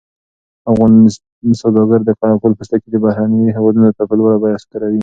[0.69, 0.93] افغان
[1.61, 4.99] سوداګر د قره قل پوستکي بهرنیو هېوادونو ته په لوړه بیه صادروي.